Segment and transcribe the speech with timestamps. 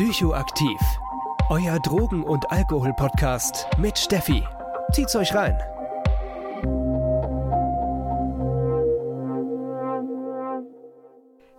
[0.00, 0.80] Psychoaktiv.
[1.50, 4.42] Euer Drogen- und Alkohol-Podcast mit Steffi.
[4.92, 5.58] Zieht's euch rein.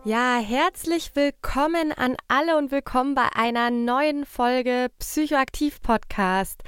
[0.04, 6.64] Ja, herzlich willkommen an alle und willkommen bei einer neuen Folge Psychoaktiv Podcast.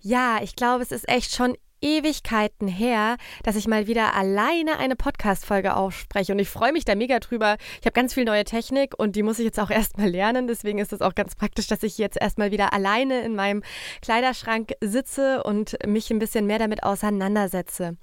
[0.00, 4.96] Ja, ich glaube, es ist echt schon Ewigkeiten her, dass ich mal wieder alleine eine
[4.96, 6.32] Podcast-Folge aufspreche.
[6.32, 7.56] Und ich freue mich da mega drüber.
[7.80, 10.46] Ich habe ganz viel neue Technik und die muss ich jetzt auch erstmal lernen.
[10.46, 13.62] Deswegen ist es auch ganz praktisch, dass ich jetzt erstmal wieder alleine in meinem
[14.00, 17.98] Kleiderschrank sitze und mich ein bisschen mehr damit auseinandersetze.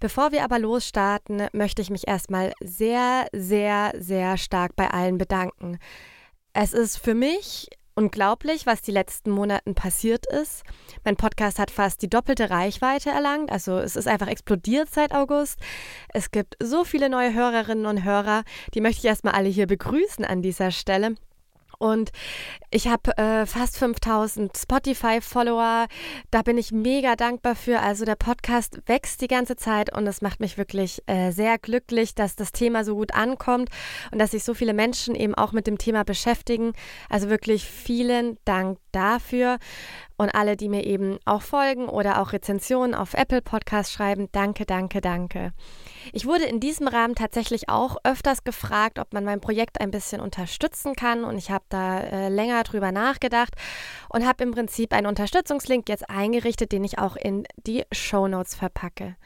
[0.00, 5.78] Bevor wir aber losstarten, möchte ich mich erstmal sehr, sehr, sehr stark bei allen bedanken.
[6.54, 10.64] Es ist für mich unglaublich, was die letzten Monaten passiert ist.
[11.04, 15.58] Mein Podcast hat fast die doppelte Reichweite erlangt, also es ist einfach explodiert seit August.
[16.12, 20.24] Es gibt so viele neue Hörerinnen und Hörer, die möchte ich erstmal alle hier begrüßen
[20.24, 21.16] an dieser Stelle.
[21.78, 22.10] Und
[22.70, 25.86] ich habe äh, fast 5000 Spotify-Follower.
[26.30, 27.80] Da bin ich mega dankbar für.
[27.80, 32.14] Also der Podcast wächst die ganze Zeit und es macht mich wirklich äh, sehr glücklich,
[32.14, 33.70] dass das Thema so gut ankommt
[34.10, 36.72] und dass sich so viele Menschen eben auch mit dem Thema beschäftigen.
[37.08, 39.58] Also wirklich vielen Dank dafür.
[40.16, 44.66] Und alle, die mir eben auch folgen oder auch Rezensionen auf Apple Podcast schreiben, danke,
[44.66, 45.52] danke, danke.
[46.12, 50.20] Ich wurde in diesem Rahmen tatsächlich auch öfters gefragt, ob man mein Projekt ein bisschen
[50.20, 51.24] unterstützen kann.
[51.24, 53.54] Und ich habe da äh, länger drüber nachgedacht
[54.08, 58.54] und habe im Prinzip einen Unterstützungslink jetzt eingerichtet, den ich auch in die Show Notes
[58.54, 59.16] verpacke.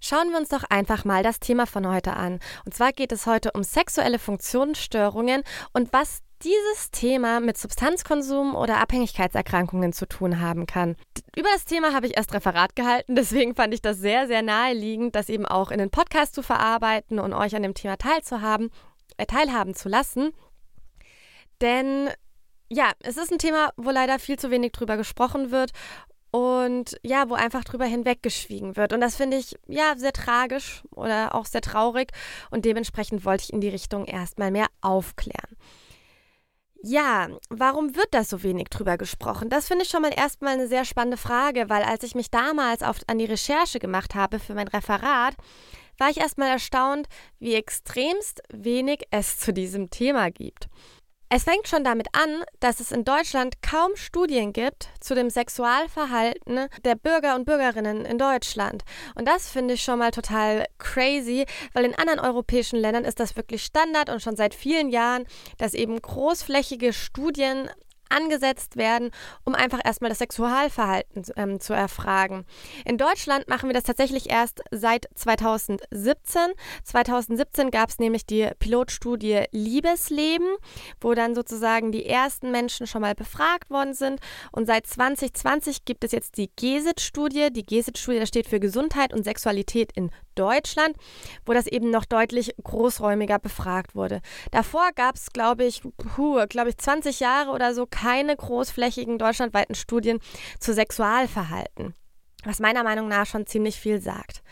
[0.00, 2.38] Schauen wir uns doch einfach mal das Thema von heute an.
[2.64, 8.78] Und zwar geht es heute um sexuelle Funktionsstörungen und was dieses Thema mit Substanzkonsum oder
[8.78, 10.96] Abhängigkeitserkrankungen zu tun haben kann.
[11.36, 15.14] Über das Thema habe ich erst Referat gehalten, deswegen fand ich das sehr, sehr naheliegend,
[15.14, 18.70] das eben auch in den Podcast zu verarbeiten und euch an dem Thema teilzuhaben,
[19.16, 20.32] äh, teilhaben zu lassen.
[21.60, 22.10] Denn
[22.68, 25.70] ja, es ist ein Thema, wo leider viel zu wenig drüber gesprochen wird
[26.30, 28.92] und ja, wo einfach drüber hinweggeschwiegen wird.
[28.92, 32.12] Und das finde ich ja sehr tragisch oder auch sehr traurig
[32.50, 35.56] und dementsprechend wollte ich in die Richtung erstmal mehr aufklären.
[36.88, 39.48] Ja, warum wird da so wenig drüber gesprochen?
[39.48, 42.84] Das finde ich schon mal erstmal eine sehr spannende Frage, weil als ich mich damals
[42.84, 45.34] auf, an die Recherche gemacht habe für mein Referat,
[45.98, 47.08] war ich erstmal erstaunt,
[47.40, 50.68] wie extremst wenig es zu diesem Thema gibt.
[51.28, 56.68] Es fängt schon damit an, dass es in Deutschland kaum Studien gibt zu dem Sexualverhalten
[56.84, 58.84] der Bürger und Bürgerinnen in Deutschland.
[59.16, 63.34] Und das finde ich schon mal total crazy, weil in anderen europäischen Ländern ist das
[63.34, 65.26] wirklich Standard und schon seit vielen Jahren,
[65.58, 67.70] dass eben großflächige Studien
[68.08, 69.10] angesetzt werden,
[69.44, 72.44] um einfach erstmal das Sexualverhalten ähm, zu erfragen.
[72.84, 76.40] In Deutschland machen wir das tatsächlich erst seit 2017.
[76.84, 80.56] 2017 gab es nämlich die Pilotstudie Liebesleben,
[81.00, 84.20] wo dann sozusagen die ersten Menschen schon mal befragt worden sind.
[84.52, 87.52] Und seit 2020 gibt es jetzt die GESIT-Studie.
[87.52, 90.96] Die GESIT-Studie steht für Gesundheit und Sexualität in Deutschland,
[91.44, 94.20] wo das eben noch deutlich großräumiger befragt wurde.
[94.50, 95.82] Davor gab es, glaube ich,
[96.48, 100.20] glaube ich, 20 Jahre oder so keine großflächigen deutschlandweiten Studien
[100.60, 101.94] zu Sexualverhalten,
[102.44, 104.42] was meiner Meinung nach schon ziemlich viel sagt.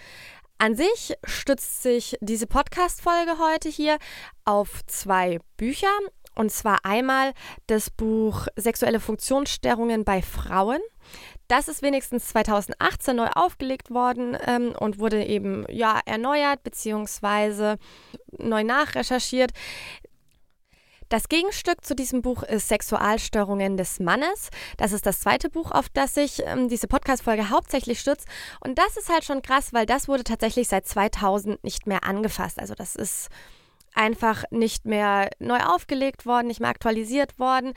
[0.57, 3.99] An sich stützt sich diese Podcast-Folge heute hier
[4.45, 5.89] auf zwei Bücher.
[6.37, 7.33] Und zwar einmal
[7.69, 10.81] das Buch Sexuelle Funktionsstörungen bei Frauen.
[11.47, 17.77] Das ist wenigstens 2018 neu aufgelegt worden ähm, und wurde eben ja erneuert bzw.
[18.39, 19.53] neu nachrecherchiert.
[21.09, 24.51] Das Gegenstück zu diesem Buch ist Sexualstörungen des Mannes.
[24.77, 28.27] Das ist das zweite Buch, auf das sich ähm, diese Podcast-Folge hauptsächlich stützt.
[28.61, 32.59] Und das ist halt schon krass, weil das wurde tatsächlich seit 2000 nicht mehr angefasst.
[32.59, 33.29] Also das ist
[33.95, 37.75] einfach nicht mehr neu aufgelegt worden, nicht mehr aktualisiert worden.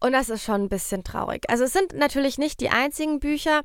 [0.00, 1.48] Und das ist schon ein bisschen traurig.
[1.48, 3.62] Also es sind natürlich nicht die einzigen Bücher,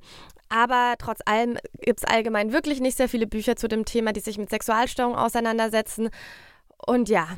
[0.50, 4.20] aber trotz allem gibt es allgemein wirklich nicht sehr viele Bücher zu dem Thema, die
[4.20, 6.10] sich mit Sexualstörungen auseinandersetzen.
[6.86, 7.38] Und ja,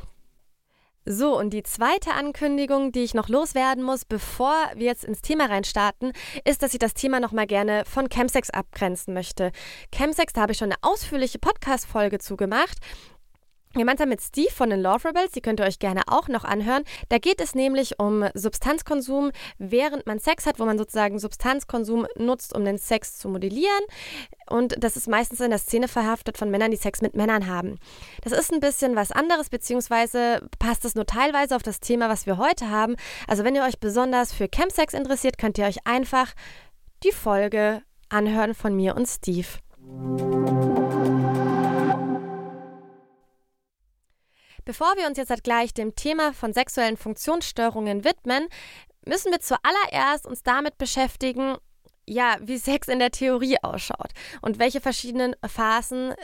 [1.06, 5.48] so, und die zweite Ankündigung, die ich noch loswerden muss, bevor wir jetzt ins Thema
[5.48, 6.14] reinstarten,
[6.46, 9.52] ist, dass ich das Thema nochmal gerne von Chemsex abgrenzen möchte.
[9.92, 12.78] Chemsex, da habe ich schon eine ausführliche Podcast-Folge zugemacht.
[13.74, 16.84] Gemeinsam mit Steve von den Love Rebels, die könnt ihr euch gerne auch noch anhören.
[17.10, 22.56] Da geht es nämlich um Substanzkonsum, während man Sex hat, wo man sozusagen Substanzkonsum nutzt,
[22.56, 23.84] um den Sex zu modellieren.
[24.50, 27.78] Und das ist meistens in der Szene verhaftet von Männern, die Sex mit Männern haben.
[28.24, 32.26] Das ist ein bisschen was anderes, beziehungsweise passt es nur teilweise auf das Thema, was
[32.26, 32.96] wir heute haben.
[33.28, 36.34] Also wenn ihr euch besonders für Chemsex interessiert, könnt ihr euch einfach
[37.04, 39.48] die Folge anhören von mir und Steve.
[44.66, 48.48] Bevor wir uns jetzt gleich dem Thema von sexuellen Funktionsstörungen widmen,
[49.06, 51.58] müssen wir zuallererst uns damit beschäftigen,
[52.08, 54.12] ja, wie Sex in der Theorie ausschaut
[54.42, 56.16] und welche verschiedenen Phasen äh,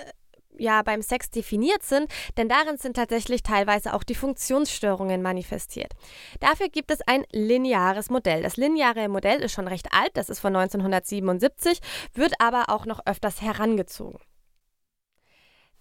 [0.60, 5.94] ja beim Sex definiert sind, denn darin sind tatsächlich teilweise auch die Funktionsstörungen manifestiert.
[6.40, 8.42] Dafür gibt es ein lineares Modell.
[8.42, 11.80] Das lineare Modell ist schon recht alt, das ist von 1977,
[12.14, 14.20] wird aber auch noch öfters herangezogen.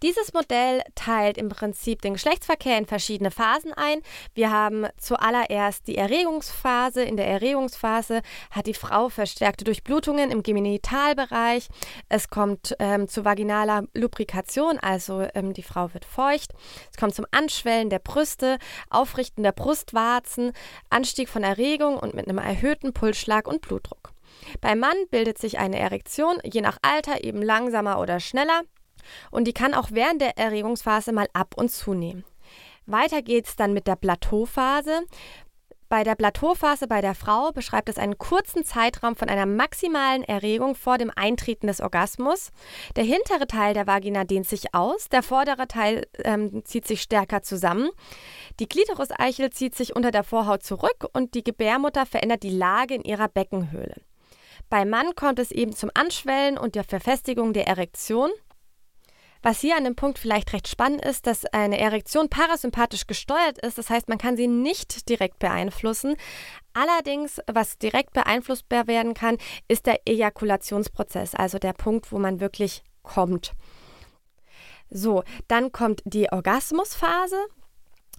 [0.06, 4.02] Dieses Modell teilt im Prinzip den Geschlechtsverkehr in verschiedene Phasen ein.
[4.34, 7.02] Wir haben zuallererst die Erregungsphase.
[7.02, 8.22] In der Erregungsphase
[8.52, 11.66] hat die Frau verstärkte Durchblutungen im Genitalbereich.
[12.08, 16.52] Es kommt ähm, zu vaginaler Lubrikation, also ähm, die Frau wird feucht.
[16.92, 18.58] Es kommt zum Anschwellen der Brüste,
[18.90, 20.52] Aufrichten der Brustwarzen,
[20.88, 24.12] Anstieg von Erregung und mit einem erhöhten Pulsschlag und Blutdruck.
[24.60, 28.62] Beim Mann bildet sich eine Erektion, je nach Alter eben langsamer oder schneller
[29.30, 32.24] und die kann auch während der Erregungsphase mal ab und zunehmen.
[32.86, 35.06] Weiter geht es dann mit der Plateauphase.
[35.88, 40.74] Bei der Plateauphase bei der Frau beschreibt es einen kurzen Zeitraum von einer maximalen Erregung
[40.74, 42.50] vor dem Eintreten des Orgasmus.
[42.96, 47.42] Der hintere Teil der Vagina dehnt sich aus, der vordere Teil ähm, zieht sich stärker
[47.42, 47.88] zusammen.
[48.58, 53.02] Die Klitoris-Eichel zieht sich unter der Vorhaut zurück und die Gebärmutter verändert die Lage in
[53.02, 53.94] ihrer Beckenhöhle.
[54.68, 58.30] Beim Mann kommt es eben zum Anschwellen und der Verfestigung der Erektion.
[59.42, 63.78] Was hier an dem Punkt vielleicht recht spannend ist, dass eine Erektion parasympathisch gesteuert ist.
[63.78, 66.16] Das heißt, man kann sie nicht direkt beeinflussen.
[66.74, 69.38] Allerdings, was direkt beeinflussbar werden kann,
[69.68, 73.52] ist der Ejakulationsprozess, also der Punkt, wo man wirklich kommt.
[74.90, 77.36] So, dann kommt die Orgasmusphase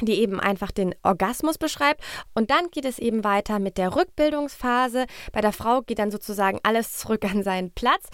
[0.01, 2.01] die eben einfach den Orgasmus beschreibt.
[2.35, 5.07] Und dann geht es eben weiter mit der Rückbildungsphase.
[5.31, 8.07] Bei der Frau geht dann sozusagen alles zurück an seinen Platz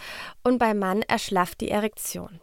[0.44, 2.40] und beim Mann erschlafft die Erektion.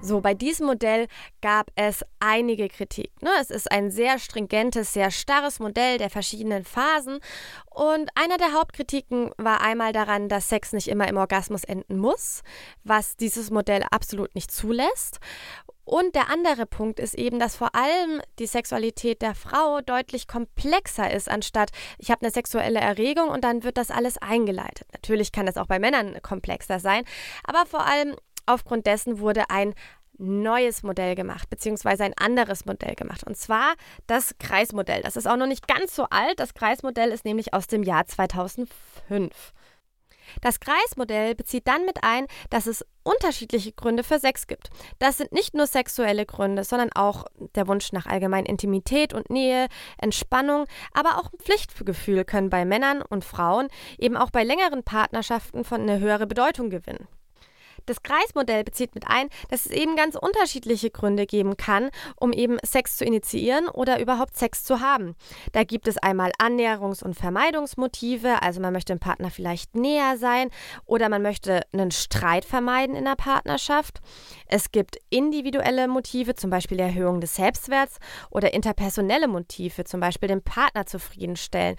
[0.00, 1.08] So, bei diesem Modell
[1.42, 3.10] gab es einige Kritik.
[3.20, 3.30] Ne?
[3.40, 7.18] Es ist ein sehr stringentes, sehr starres Modell der verschiedenen Phasen.
[7.70, 12.42] Und einer der Hauptkritiken war einmal daran, dass Sex nicht immer im Orgasmus enden muss,
[12.84, 15.18] was dieses Modell absolut nicht zulässt.
[15.88, 21.10] Und der andere Punkt ist eben, dass vor allem die Sexualität der Frau deutlich komplexer
[21.10, 24.86] ist, anstatt ich habe eine sexuelle Erregung und dann wird das alles eingeleitet.
[24.92, 27.04] Natürlich kann es auch bei Männern komplexer sein,
[27.42, 28.14] aber vor allem
[28.48, 29.74] aufgrund dessen wurde ein
[30.18, 33.24] neues Modell gemacht, beziehungsweise ein anderes Modell gemacht.
[33.24, 33.74] Und zwar
[34.06, 35.02] das Kreismodell.
[35.02, 36.40] Das ist auch noch nicht ganz so alt.
[36.40, 39.52] Das Kreismodell ist nämlich aus dem Jahr 2005.
[40.42, 44.68] Das Kreismodell bezieht dann mit ein, dass es unterschiedliche Gründe für Sex gibt.
[44.98, 47.24] Das sind nicht nur sexuelle Gründe, sondern auch
[47.54, 53.24] der Wunsch nach allgemein Intimität und Nähe, Entspannung, aber auch Pflichtgefühl können bei Männern und
[53.24, 53.68] Frauen
[53.98, 57.08] eben auch bei längeren Partnerschaften von eine höhere Bedeutung gewinnen.
[57.88, 62.58] Das Kreismodell bezieht mit ein, dass es eben ganz unterschiedliche Gründe geben kann, um eben
[62.62, 65.16] Sex zu initiieren oder überhaupt Sex zu haben.
[65.52, 70.50] Da gibt es einmal Annäherungs- und Vermeidungsmotive, also man möchte dem Partner vielleicht näher sein
[70.84, 74.00] oder man möchte einen Streit vermeiden in der Partnerschaft.
[74.46, 77.96] Es gibt individuelle Motive, zum Beispiel Erhöhung des Selbstwerts
[78.30, 81.76] oder interpersonelle Motive, zum Beispiel den Partner zufriedenstellen.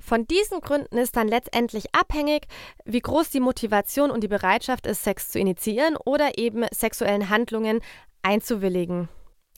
[0.00, 2.46] Von diesen Gründen ist dann letztendlich abhängig,
[2.84, 7.80] wie groß die Motivation und die Bereitschaft ist, Sex zu initiieren oder eben sexuellen Handlungen
[8.22, 9.08] einzuwilligen.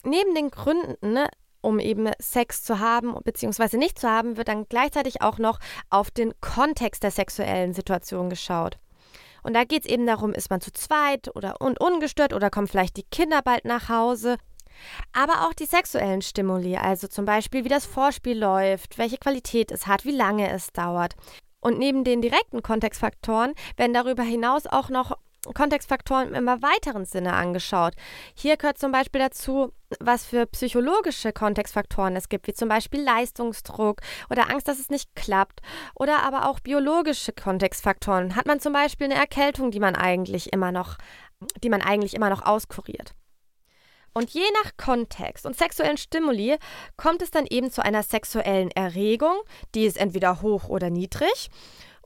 [0.03, 1.25] Neben den Gründen,
[1.61, 3.77] um eben Sex zu haben bzw.
[3.77, 8.79] nicht zu haben, wird dann gleichzeitig auch noch auf den Kontext der sexuellen Situation geschaut.
[9.43, 12.67] Und da geht es eben darum, ist man zu zweit oder und ungestört oder kommen
[12.67, 14.37] vielleicht die Kinder bald nach Hause
[15.13, 19.87] aber auch die sexuellen Stimuli, also zum Beispiel, wie das Vorspiel läuft, welche Qualität es
[19.87, 21.15] hat, wie lange es dauert.
[21.59, 25.17] Und neben den direkten Kontextfaktoren werden darüber hinaus auch noch
[25.53, 27.93] Kontextfaktoren im immer weiteren Sinne angeschaut.
[28.35, 34.01] Hier gehört zum Beispiel dazu, was für psychologische Kontextfaktoren es gibt, wie zum Beispiel Leistungsdruck
[34.29, 35.61] oder Angst, dass es nicht klappt.
[35.95, 38.35] Oder aber auch biologische Kontextfaktoren.
[38.35, 40.97] Hat man zum Beispiel eine Erkältung, die man eigentlich immer noch,
[41.63, 43.15] die man eigentlich immer noch auskuriert.
[44.13, 46.57] Und je nach Kontext und sexuellen Stimuli
[46.97, 49.35] kommt es dann eben zu einer sexuellen Erregung,
[49.73, 51.49] die ist entweder hoch oder niedrig.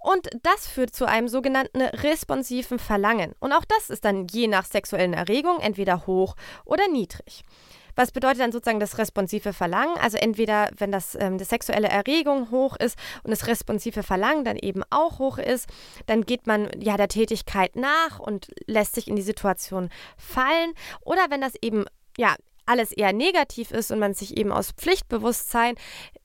[0.02, 3.34] Und das führt zu einem sogenannten responsiven Verlangen.
[3.40, 7.44] Und auch das ist dann je nach sexuellen Erregung entweder hoch oder niedrig.
[7.96, 9.98] Was bedeutet dann sozusagen das responsive Verlangen?
[9.98, 14.58] Also entweder, wenn das ähm, die sexuelle Erregung hoch ist und das responsive Verlangen dann
[14.58, 15.68] eben auch hoch ist,
[16.06, 20.74] dann geht man ja der Tätigkeit nach und lässt sich in die Situation fallen.
[21.02, 21.86] Oder wenn das eben
[22.18, 22.36] ja
[22.66, 25.76] alles eher negativ ist und man sich eben aus Pflichtbewusstsein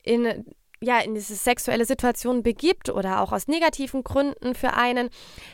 [0.02, 0.44] in
[0.82, 5.10] ja, in diese sexuelle Situation begibt oder auch aus negativen Gründen für einen,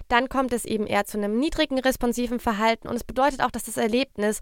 [0.06, 3.64] dann kommt es eben eher zu einem niedrigen responsiven Verhalten und es bedeutet auch, dass
[3.64, 4.40] das Erlebnis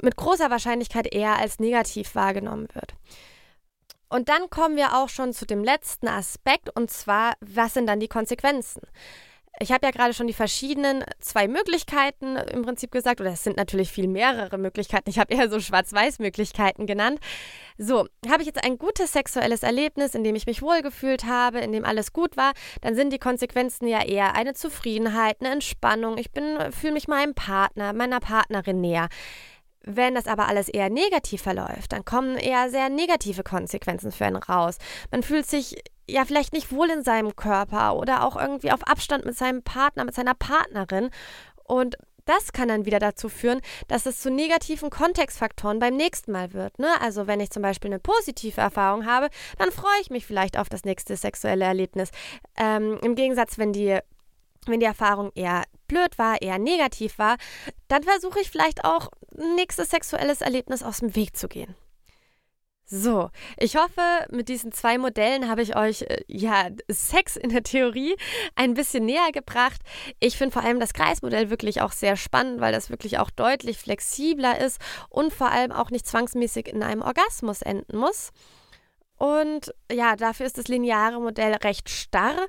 [0.00, 2.94] mit großer Wahrscheinlichkeit eher als negativ wahrgenommen wird.
[4.08, 7.98] Und dann kommen wir auch schon zu dem letzten Aspekt, und zwar, was sind dann
[7.98, 8.82] die Konsequenzen?
[9.58, 13.56] Ich habe ja gerade schon die verschiedenen zwei Möglichkeiten im Prinzip gesagt, oder es sind
[13.56, 15.08] natürlich viel mehrere Möglichkeiten.
[15.08, 17.20] Ich habe eher so Schwarz-Weiß-Möglichkeiten genannt.
[17.78, 21.72] So, habe ich jetzt ein gutes sexuelles Erlebnis, in dem ich mich wohlgefühlt habe, in
[21.72, 26.18] dem alles gut war, dann sind die Konsequenzen ja eher eine Zufriedenheit, eine Entspannung.
[26.18, 29.08] Ich fühle mich meinem Partner, meiner Partnerin näher.
[29.84, 34.36] Wenn das aber alles eher negativ verläuft, dann kommen eher sehr negative Konsequenzen für einen
[34.36, 34.78] raus.
[35.10, 35.76] Man fühlt sich
[36.08, 40.04] ja vielleicht nicht wohl in seinem Körper oder auch irgendwie auf Abstand mit seinem Partner,
[40.04, 41.10] mit seiner Partnerin.
[41.64, 46.52] Und das kann dann wieder dazu führen, dass es zu negativen Kontextfaktoren beim nächsten Mal
[46.52, 46.78] wird.
[46.78, 46.88] Ne?
[47.00, 50.68] Also wenn ich zum Beispiel eine positive Erfahrung habe, dann freue ich mich vielleicht auf
[50.68, 52.10] das nächste sexuelle Erlebnis.
[52.56, 53.98] Ähm, Im Gegensatz, wenn die
[54.66, 57.36] wenn die Erfahrung eher blöd war, eher negativ war,
[57.88, 59.08] dann versuche ich vielleicht auch
[59.56, 61.74] nächstes sexuelles Erlebnis aus dem Weg zu gehen.
[62.94, 67.62] So, ich hoffe, mit diesen zwei Modellen habe ich euch äh, ja Sex in der
[67.62, 68.16] Theorie
[68.54, 69.80] ein bisschen näher gebracht.
[70.20, 73.78] Ich finde vor allem das Kreismodell wirklich auch sehr spannend, weil das wirklich auch deutlich
[73.78, 74.78] flexibler ist
[75.08, 78.30] und vor allem auch nicht zwangsmäßig in einem Orgasmus enden muss.
[79.16, 82.46] Und ja, dafür ist das lineare Modell recht starr.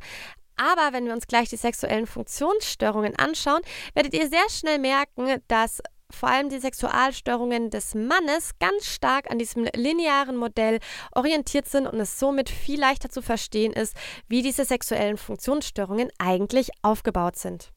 [0.56, 3.62] Aber wenn wir uns gleich die sexuellen Funktionsstörungen anschauen,
[3.94, 5.82] werdet ihr sehr schnell merken, dass
[6.14, 10.80] vor allem die Sexualstörungen des Mannes ganz stark an diesem linearen Modell
[11.14, 13.96] orientiert sind und es somit viel leichter zu verstehen ist,
[14.28, 17.72] wie diese sexuellen Funktionsstörungen eigentlich aufgebaut sind.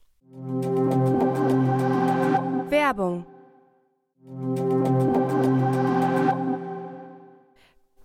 [2.69, 3.27] Werbung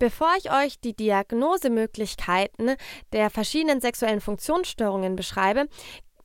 [0.02, 2.76] Bevor ich euch die Diagnosemöglichkeiten
[3.14, 5.68] der verschiedenen sexuellen Funktionsstörungen beschreibe,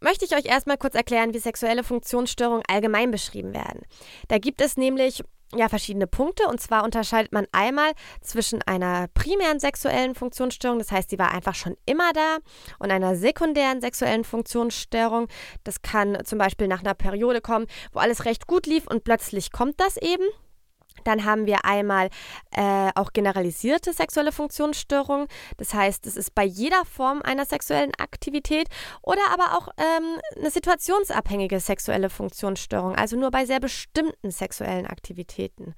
[0.00, 3.82] möchte ich euch erstmal kurz erklären, wie sexuelle Funktionsstörungen allgemein beschrieben werden.
[4.28, 5.22] Da gibt es nämlich
[5.54, 6.46] ja, verschiedene Punkte.
[6.48, 7.92] Und zwar unterscheidet man einmal
[8.22, 12.38] zwischen einer primären sexuellen Funktionsstörung, das heißt, die war einfach schon immer da,
[12.78, 15.28] und einer sekundären sexuellen Funktionsstörung.
[15.64, 19.52] Das kann zum Beispiel nach einer Periode kommen, wo alles recht gut lief und plötzlich
[19.52, 20.24] kommt das eben.
[21.06, 22.10] Dann haben wir einmal
[22.50, 25.28] äh, auch generalisierte sexuelle Funktionsstörungen.
[25.56, 28.68] Das heißt, es ist bei jeder Form einer sexuellen Aktivität
[29.02, 35.74] oder aber auch ähm, eine situationsabhängige sexuelle Funktionsstörung, also nur bei sehr bestimmten sexuellen Aktivitäten.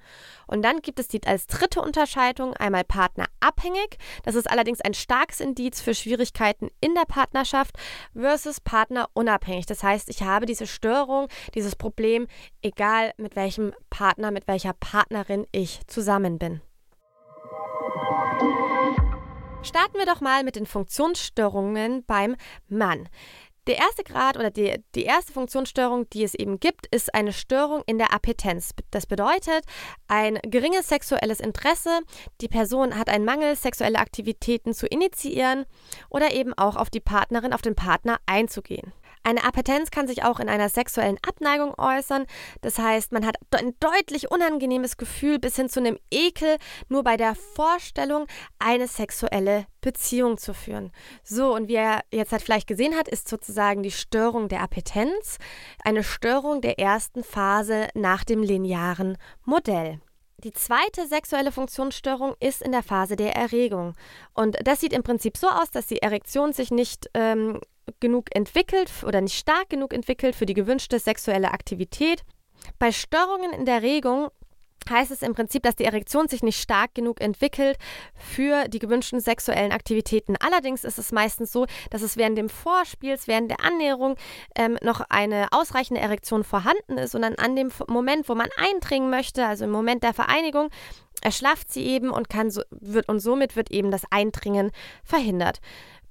[0.47, 3.97] Und dann gibt es die als dritte Unterscheidung einmal partnerabhängig.
[4.23, 7.75] Das ist allerdings ein starkes Indiz für Schwierigkeiten in der Partnerschaft
[8.15, 9.67] versus partnerunabhängig.
[9.67, 12.27] Das heißt, ich habe diese Störung, dieses Problem,
[12.61, 15.18] egal mit welchem Partner, mit welcher Partnerin
[15.51, 16.61] ich zusammen bin.
[19.61, 22.35] Starten wir doch mal mit den Funktionsstörungen beim
[22.69, 23.09] Mann.
[23.67, 27.83] Der erste Grad oder die, die erste Funktionsstörung, die es eben gibt, ist eine Störung
[27.85, 28.71] in der Appetenz.
[28.89, 29.63] Das bedeutet
[30.07, 31.99] ein geringes sexuelles Interesse,
[32.41, 35.65] die Person hat einen Mangel, sexuelle Aktivitäten zu initiieren
[36.09, 38.91] oder eben auch auf die Partnerin, auf den Partner einzugehen.
[39.23, 42.25] Eine Appetenz kann sich auch in einer sexuellen Abneigung äußern.
[42.61, 46.57] Das heißt, man hat ein deutlich unangenehmes Gefühl bis hin zu einem Ekel,
[46.87, 48.27] nur bei der Vorstellung,
[48.59, 50.91] eine sexuelle Beziehung zu führen.
[51.23, 55.37] So, und wie er jetzt halt vielleicht gesehen hat, ist sozusagen die Störung der Appetenz
[55.83, 59.99] eine Störung der ersten Phase nach dem linearen Modell.
[60.43, 63.95] Die zweite sexuelle Funktionsstörung ist in der Phase der Erregung.
[64.33, 67.59] Und das sieht im Prinzip so aus, dass die Erektion sich nicht ähm,
[67.99, 72.23] genug entwickelt oder nicht stark genug entwickelt für die gewünschte sexuelle Aktivität.
[72.77, 74.29] Bei Störungen in der Regung
[74.89, 77.77] heißt es im Prinzip, dass die Erektion sich nicht stark genug entwickelt
[78.15, 80.35] für die gewünschten sexuellen Aktivitäten.
[80.39, 84.15] Allerdings ist es meistens so, dass es während dem Vorspiels, während der Annäherung
[84.55, 89.09] ähm, noch eine ausreichende Erektion vorhanden ist und dann an dem Moment, wo man eindringen
[89.09, 90.69] möchte, also im Moment der Vereinigung,
[91.21, 94.71] erschlafft sie eben und kann so, wird und somit wird eben das Eindringen
[95.03, 95.59] verhindert.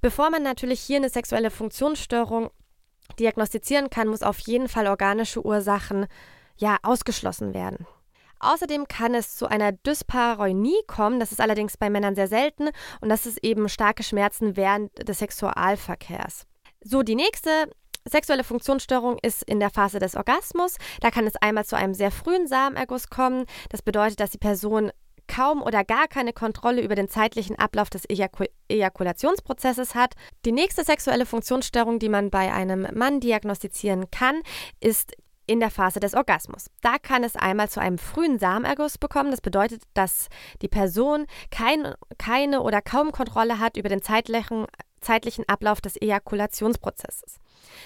[0.01, 2.49] Bevor man natürlich hier eine sexuelle Funktionsstörung
[3.19, 6.07] diagnostizieren kann, muss auf jeden Fall organische Ursachen
[6.57, 7.85] ja ausgeschlossen werden.
[8.39, 12.69] Außerdem kann es zu einer Dyspareunie kommen, das ist allerdings bei Männern sehr selten
[13.01, 16.45] und das ist eben starke Schmerzen während des Sexualverkehrs.
[16.81, 17.69] So, die nächste
[18.07, 20.77] Sexuelle Funktionsstörung ist in der Phase des Orgasmus.
[21.01, 23.45] Da kann es einmal zu einem sehr frühen Samenerguss kommen.
[23.69, 24.91] Das bedeutet, dass die Person
[25.29, 30.15] kaum oder gar keine Kontrolle über den zeitlichen Ablauf des Ejakul Ejakulationsprozesses hat.
[30.45, 34.41] Die nächste sexuelle Funktionsstörung, die man bei einem Mann diagnostizieren kann,
[34.81, 35.13] ist
[35.47, 36.69] in der Phase des Orgasmus.
[36.81, 39.31] Da kann es einmal zu einem frühen Samenerguss bekommen.
[39.31, 40.27] Das bedeutet, dass
[40.61, 44.67] die Person kein, keine oder kaum Kontrolle hat über den zeitlichen,
[45.01, 47.39] zeitlichen Ablauf des Ejakulationsprozesses.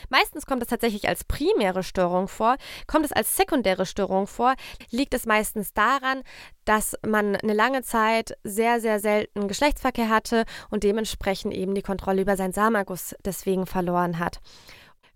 [0.09, 2.57] Meistens kommt es tatsächlich als primäre Störung vor.
[2.87, 4.55] Kommt es als sekundäre Störung vor,
[4.89, 6.23] liegt es meistens daran,
[6.65, 12.21] dass man eine lange Zeit sehr, sehr selten Geschlechtsverkehr hatte und dementsprechend eben die Kontrolle
[12.21, 14.39] über seinen Samenerguss deswegen verloren hat.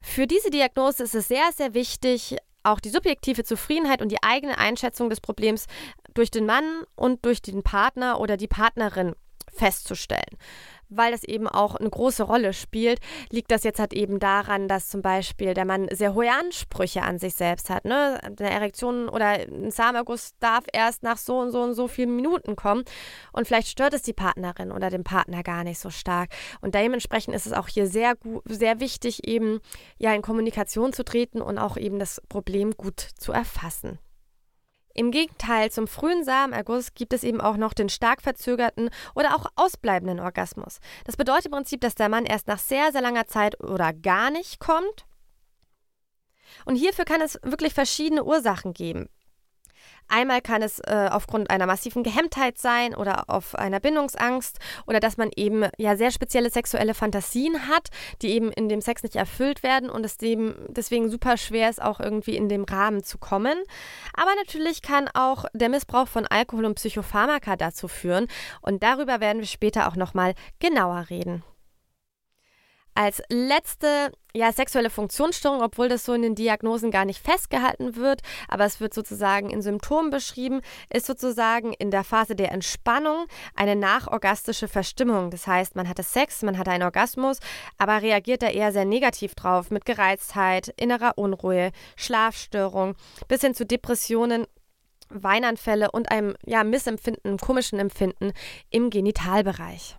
[0.01, 4.57] Für diese Diagnose ist es sehr, sehr wichtig, auch die subjektive Zufriedenheit und die eigene
[4.57, 5.67] Einschätzung des Problems
[6.13, 9.15] durch den Mann und durch den Partner oder die Partnerin
[9.53, 10.37] festzustellen
[10.89, 12.99] weil das eben auch eine große Rolle spielt,
[13.31, 17.19] liegt das jetzt halt eben daran, dass zum Beispiel der Mann sehr hohe Ansprüche an
[17.19, 17.85] sich selbst hat.
[17.85, 18.19] Ne?
[18.23, 22.55] Eine Erektion oder ein Samenerguss darf erst nach so und so und so vielen Minuten
[22.55, 22.83] kommen
[23.31, 26.29] und vielleicht stört es die Partnerin oder den Partner gar nicht so stark.
[26.61, 28.15] Und dementsprechend ist es auch hier sehr,
[28.45, 29.59] sehr wichtig, eben
[29.97, 33.99] ja in Kommunikation zu treten und auch eben das Problem gut zu erfassen.
[34.99, 39.45] Im Gegenteil zum frühen Samenerguss gibt es eben auch noch den stark verzögerten oder auch
[39.55, 40.79] ausbleibenden Orgasmus.
[41.05, 44.31] Das bedeutet im Prinzip, dass der Mann erst nach sehr, sehr langer Zeit oder gar
[44.31, 45.05] nicht kommt.
[46.65, 49.07] Und hierfür kann es wirklich verschiedene Ursachen geben.
[50.09, 55.17] Einmal kann es äh, aufgrund einer massiven Gehemmtheit sein oder auf einer Bindungsangst oder dass
[55.17, 57.89] man eben ja sehr spezielle sexuelle Fantasien hat,
[58.21, 61.81] die eben in dem Sex nicht erfüllt werden und es dem deswegen super schwer ist,
[61.81, 63.57] auch irgendwie in dem Rahmen zu kommen.
[64.13, 68.27] Aber natürlich kann auch der Missbrauch von Alkohol und Psychopharmaka dazu führen
[68.61, 71.43] und darüber werden wir später auch nochmal genauer reden.
[72.97, 78.21] Als letzte ja, sexuelle Funktionsstörung, obwohl das so in den Diagnosen gar nicht festgehalten wird,
[78.47, 80.61] aber es wird sozusagen in Symptomen beschrieben,
[80.91, 85.29] ist sozusagen in der Phase der Entspannung eine nachorgastische Verstimmung.
[85.29, 87.37] Das heißt, man hatte Sex, man hatte einen Orgasmus,
[87.77, 92.95] aber reagiert da eher sehr negativ drauf mit Gereiztheit, innerer Unruhe, Schlafstörung
[93.27, 94.47] bis hin zu Depressionen
[95.09, 98.33] Weinanfälle und einem ja, Missempfinden, komischen Empfinden
[98.71, 99.97] im Genitalbereich.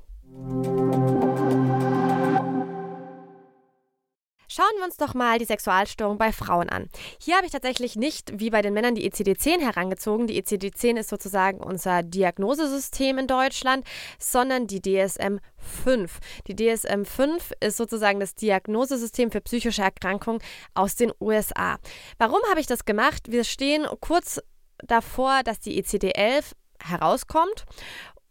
[4.58, 6.88] Schauen wir uns doch mal die Sexualstörung bei Frauen an.
[7.20, 10.26] Hier habe ich tatsächlich nicht wie bei den Männern die ECD-10 herangezogen.
[10.26, 13.86] Die ECD-10 ist sozusagen unser Diagnosesystem in Deutschland,
[14.18, 16.10] sondern die DSM-5.
[16.48, 20.42] Die DSM-5 ist sozusagen das Diagnosesystem für psychische Erkrankungen
[20.74, 21.78] aus den USA.
[22.18, 23.30] Warum habe ich das gemacht?
[23.30, 24.40] Wir stehen kurz
[24.78, 27.64] davor, dass die ECD-11 herauskommt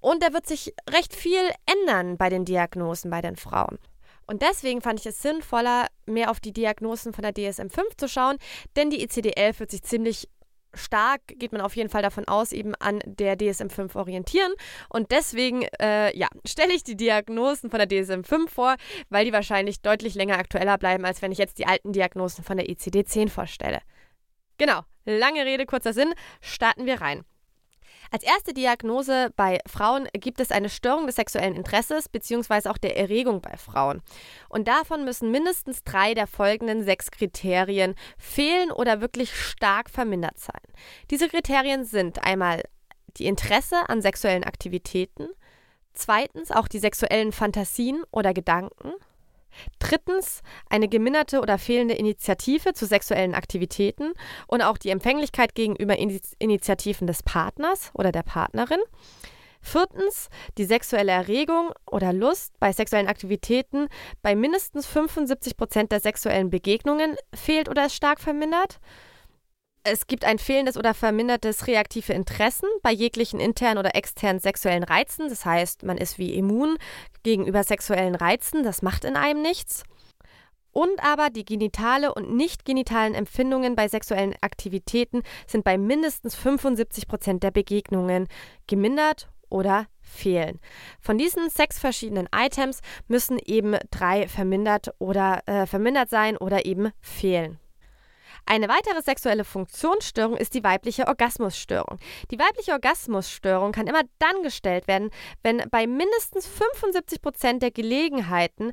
[0.02, 3.80] und da wird sich recht viel ändern bei den Diagnosen bei den Frauen.
[4.28, 8.38] Und deswegen fand ich es sinnvoller, mehr auf die Diagnosen von der DSM-5 zu schauen,
[8.76, 10.28] denn die ICD-11 wird sich ziemlich
[10.74, 14.54] stark, geht man auf jeden Fall davon aus, eben an der DSM-5 orientieren.
[14.90, 18.76] Und deswegen, äh, ja, stelle ich die Diagnosen von der DSM-5 vor,
[19.10, 22.58] weil die wahrscheinlich deutlich länger aktueller bleiben, als wenn ich jetzt die alten Diagnosen von
[22.58, 23.80] der ICD-10 vorstelle.
[24.58, 27.24] Genau, lange Rede, kurzer Sinn, starten wir rein.
[28.12, 32.70] Als erste Diagnose bei Frauen gibt es eine Störung des sexuellen Interesses bzw.
[32.70, 34.02] auch der Erregung bei Frauen.
[34.50, 40.62] Und davon müssen mindestens drei der folgenden sechs Kriterien fehlen oder wirklich stark vermindert sein.
[41.12, 42.64] Diese Kriterien sind einmal
[43.18, 45.28] die Interesse an sexuellen Aktivitäten,
[45.94, 48.94] zweitens auch die sexuellen Fantasien oder Gedanken,
[49.80, 54.14] Drittens eine geminderte oder fehlende Initiative zu sexuellen Aktivitäten
[54.48, 58.80] und auch die Empfänglichkeit gegenüber Initiativen des Partners oder der Partnerin.
[59.62, 63.88] Viertens die sexuelle Erregung oder Lust bei sexuellen Aktivitäten
[64.22, 68.80] bei mindestens 75 Prozent der sexuellen Begegnungen fehlt oder ist stark vermindert.
[69.90, 75.30] Es gibt ein fehlendes oder vermindertes reaktive Interessen bei jeglichen internen oder externen sexuellen Reizen.
[75.30, 76.78] Das heißt, man ist wie immun
[77.24, 78.64] gegenüber sexuellen Reizen.
[78.64, 79.84] Das macht in einem nichts.
[80.72, 87.08] Und aber die genitale und nicht genitalen Empfindungen bei sexuellen Aktivitäten sind bei mindestens 75
[87.08, 88.28] Prozent der Begegnungen
[88.68, 90.60] gemindert oder fehlen.
[91.00, 96.92] Von diesen sechs verschiedenen Items müssen eben drei vermindert oder äh, vermindert sein oder eben
[97.00, 97.58] fehlen.
[98.50, 102.00] Eine weitere sexuelle Funktionsstörung ist die weibliche Orgasmusstörung.
[102.32, 105.10] Die weibliche Orgasmusstörung kann immer dann gestellt werden,
[105.44, 108.72] wenn bei mindestens 75 Prozent der Gelegenheiten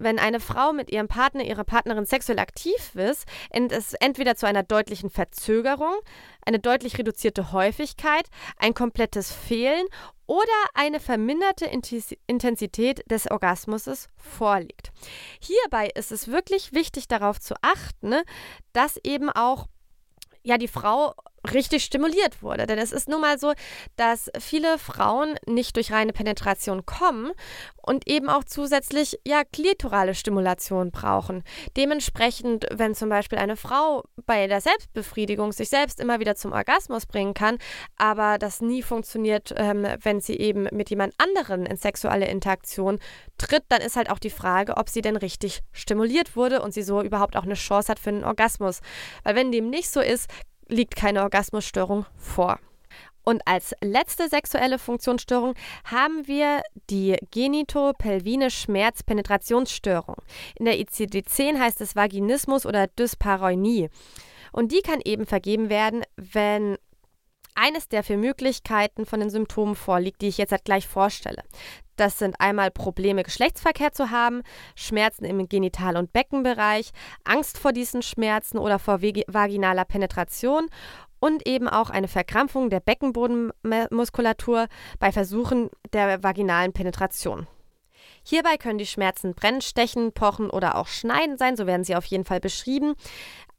[0.00, 4.62] wenn eine Frau mit ihrem Partner, ihrer Partnerin sexuell aktiv ist, es entweder zu einer
[4.62, 5.94] deutlichen Verzögerung,
[6.44, 9.86] eine deutlich reduzierte Häufigkeit, ein komplettes Fehlen
[10.26, 10.42] oder
[10.74, 11.66] eine verminderte
[12.26, 14.90] Intensität des Orgasmus vorliegt.
[15.40, 18.14] Hierbei ist es wirklich wichtig darauf zu achten,
[18.72, 19.66] dass eben auch
[20.42, 21.14] ja die Frau
[21.52, 22.66] richtig stimuliert wurde.
[22.66, 23.52] Denn es ist nun mal so,
[23.96, 27.32] dass viele Frauen nicht durch reine Penetration kommen
[27.82, 31.42] und eben auch zusätzlich ja klitorale Stimulation brauchen.
[31.76, 37.06] Dementsprechend, wenn zum Beispiel eine Frau bei der Selbstbefriedigung sich selbst immer wieder zum Orgasmus
[37.06, 37.58] bringen kann,
[37.96, 42.98] aber das nie funktioniert, ähm, wenn sie eben mit jemand anderen in sexuelle Interaktion
[43.38, 46.82] tritt, dann ist halt auch die Frage, ob sie denn richtig stimuliert wurde und sie
[46.82, 48.80] so überhaupt auch eine Chance hat für einen Orgasmus.
[49.24, 50.28] Weil wenn dem nicht so ist,
[50.70, 52.58] liegt keine Orgasmusstörung vor.
[53.22, 55.54] Und als letzte sexuelle Funktionsstörung
[55.84, 60.16] haben wir die genitopelvine Schmerzpenetrationsstörung.
[60.58, 63.90] In der ICD-10 heißt es Vaginismus oder Dyspareunie.
[64.52, 66.76] Und die kann eben vergeben werden, wenn
[67.54, 71.42] eines der vier Möglichkeiten von den Symptomen vorliegt, die ich jetzt halt gleich vorstelle.
[71.96, 74.42] Das sind einmal Probleme, Geschlechtsverkehr zu haben,
[74.74, 76.92] Schmerzen im Genital- und Beckenbereich,
[77.24, 80.68] Angst vor diesen Schmerzen oder vor vaginaler Penetration
[81.20, 84.66] und eben auch eine Verkrampfung der Beckenbodenmuskulatur
[84.98, 87.46] bei Versuchen der vaginalen Penetration.
[88.22, 92.04] Hierbei können die Schmerzen brennen, stechen, pochen oder auch schneiden sein, so werden sie auf
[92.06, 92.94] jeden Fall beschrieben.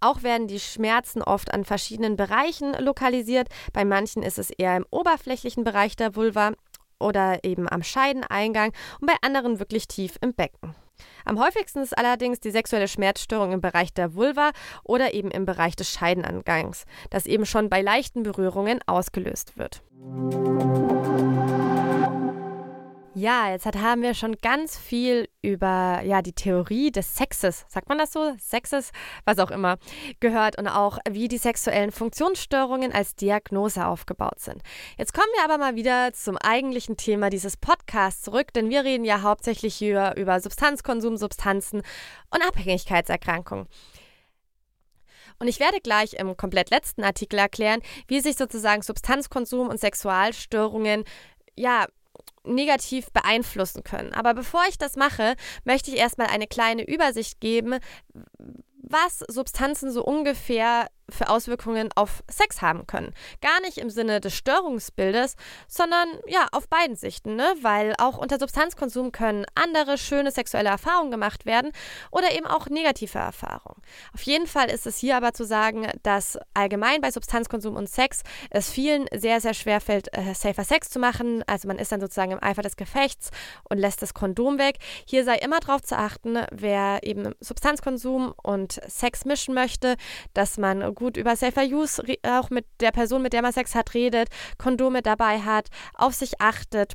[0.01, 3.47] Auch werden die Schmerzen oft an verschiedenen Bereichen lokalisiert.
[3.71, 6.53] Bei manchen ist es eher im oberflächlichen Bereich der Vulva
[6.99, 10.75] oder eben am Scheideneingang und bei anderen wirklich tief im Becken.
[11.23, 14.51] Am häufigsten ist allerdings die sexuelle Schmerzstörung im Bereich der Vulva
[14.83, 19.83] oder eben im Bereich des Scheidenangangs, das eben schon bei leichten Berührungen ausgelöst wird.
[23.13, 27.97] Ja, jetzt haben wir schon ganz viel über ja, die Theorie des Sexes, sagt man
[27.97, 28.33] das so?
[28.39, 28.91] Sexes,
[29.25, 29.79] was auch immer,
[30.21, 34.61] gehört und auch wie die sexuellen Funktionsstörungen als Diagnose aufgebaut sind.
[34.97, 39.03] Jetzt kommen wir aber mal wieder zum eigentlichen Thema dieses Podcasts zurück, denn wir reden
[39.03, 41.81] ja hauptsächlich hier über Substanzkonsum, Substanzen
[42.33, 43.67] und Abhängigkeitserkrankungen.
[45.37, 51.03] Und ich werde gleich im komplett letzten Artikel erklären, wie sich sozusagen Substanzkonsum und Sexualstörungen
[51.57, 51.87] ja
[52.43, 54.13] negativ beeinflussen können.
[54.13, 57.79] Aber bevor ich das mache, möchte ich erstmal eine kleine Übersicht geben,
[58.91, 63.13] was Substanzen so ungefähr für Auswirkungen auf Sex haben können.
[63.41, 65.35] Gar nicht im Sinne des Störungsbildes,
[65.67, 67.53] sondern ja, auf beiden Sichten, ne?
[67.61, 71.71] weil auch unter Substanzkonsum können andere schöne sexuelle Erfahrungen gemacht werden
[72.11, 73.81] oder eben auch negative Erfahrungen.
[74.13, 78.21] Auf jeden Fall ist es hier aber zu sagen, dass allgemein bei Substanzkonsum und Sex
[78.49, 81.43] es vielen sehr, sehr schwer fällt, äh, safer Sex zu machen.
[81.47, 83.29] Also man ist dann sozusagen im Eifer des Gefechts
[83.69, 84.77] und lässt das Kondom weg.
[85.05, 89.95] Hier sei immer darauf zu achten, wer eben Substanzkonsum und Sex mischen möchte,
[90.33, 94.29] dass man über Safer Use auch mit der Person, mit der man Sex hat, redet,
[94.57, 96.93] Kondome dabei hat, auf sich achtet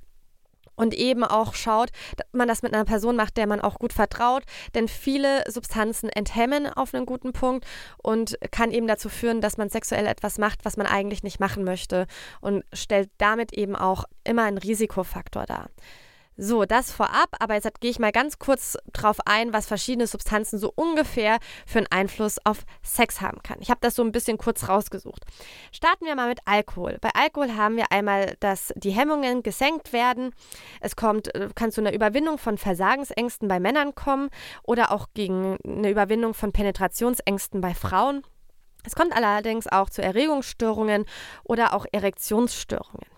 [0.77, 3.93] und eben auch schaut, dass man das mit einer Person macht, der man auch gut
[3.93, 7.67] vertraut, denn viele Substanzen enthemmen auf einen guten Punkt
[8.03, 11.65] und kann eben dazu führen, dass man sexuell etwas macht, was man eigentlich nicht machen
[11.65, 12.07] möchte
[12.41, 15.71] und stellt damit eben auch immer einen Risikofaktor dar.
[16.39, 20.59] So, das vorab, aber jetzt gehe ich mal ganz kurz drauf ein, was verschiedene Substanzen
[20.59, 23.57] so ungefähr für einen Einfluss auf Sex haben kann.
[23.61, 25.23] Ich habe das so ein bisschen kurz rausgesucht.
[25.73, 26.99] Starten wir mal mit Alkohol.
[27.01, 30.35] Bei Alkohol haben wir einmal, dass die Hemmungen gesenkt werden.
[30.83, 34.29] Es kommt, äh, kann zu einer Überwindung von Versagensängsten bei Männern kommen
[34.63, 38.23] oder auch gegen eine Überwindung von Penetrationsängsten bei Frauen.
[38.85, 41.07] Es kommt allerdings auch zu Erregungsstörungen
[41.45, 43.16] oder auch Erektionsstörungen.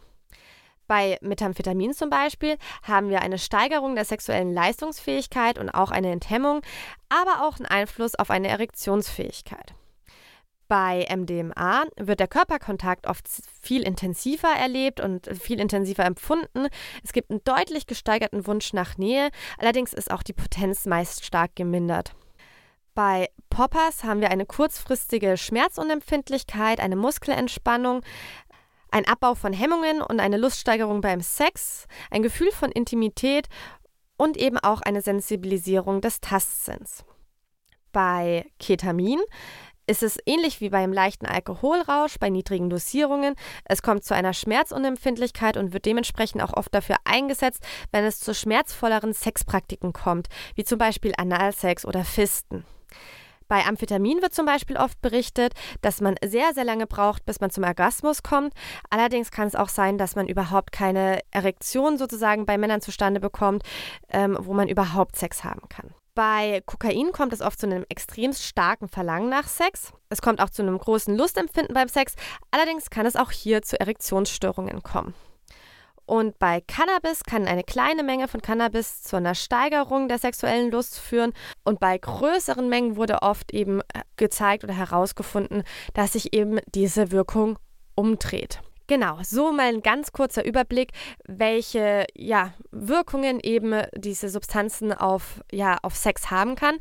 [0.89, 6.63] Bei Methamphetamin zum Beispiel haben wir eine Steigerung der sexuellen Leistungsfähigkeit und auch eine Enthemmung,
[7.11, 9.75] aber auch einen Einfluss auf eine Erektionsfähigkeit.
[10.67, 13.27] Bei MDMA wird der Körperkontakt oft
[13.63, 16.69] viel intensiver erlebt und viel intensiver empfunden.
[17.03, 21.55] Es gibt einen deutlich gesteigerten Wunsch nach Nähe, allerdings ist auch die Potenz meist stark
[21.55, 22.15] gemindert.
[22.95, 28.03] Bei Poppers haben wir eine kurzfristige Schmerzunempfindlichkeit, eine Muskelentspannung,
[28.91, 33.49] ein Abbau von Hemmungen und eine Luststeigerung beim Sex, ein Gefühl von Intimität
[34.17, 37.05] und eben auch eine Sensibilisierung des Tastsinns.
[37.93, 39.21] Bei Ketamin
[39.89, 43.35] ist es ähnlich wie beim leichten Alkoholrausch bei niedrigen Dosierungen.
[43.65, 48.35] Es kommt zu einer Schmerzunempfindlichkeit und wird dementsprechend auch oft dafür eingesetzt, wenn es zu
[48.35, 52.65] schmerzvolleren Sexpraktiken kommt, wie zum Beispiel Analsex oder Fisten.
[53.49, 57.51] Bei Amphetamin wird zum Beispiel oft berichtet, dass man sehr, sehr lange braucht, bis man
[57.51, 58.53] zum Orgasmus kommt.
[58.91, 63.63] Allerdings kann es auch sein, dass man überhaupt keine Erektion sozusagen bei Männern zustande bekommt,
[64.11, 65.95] ähm, wo man überhaupt Sex haben kann.
[66.15, 69.93] Bei Kokain kommt es oft zu einem extrem starken Verlangen nach Sex.
[70.09, 72.15] Es kommt auch zu einem großen Lustempfinden beim Sex.
[72.51, 75.15] Allerdings kann es auch hier zu Erektionsstörungen kommen.
[76.09, 80.99] Und bei Cannabis kann eine kleine Menge von Cannabis zu einer Steigerung der sexuellen Lust
[80.99, 81.35] führen.
[81.65, 87.11] Und bei größeren Mengen wurde oft eben äh, gezeigt oder herausgefunden, dass sich eben diese
[87.11, 87.59] Wirkung
[87.95, 88.63] umdreht.
[88.87, 90.93] Genau, so mal ein ganz kurzer Überblick,
[91.27, 96.79] welche ja, Wirkungen eben diese Substanzen auf, ja, auf Sex haben kann.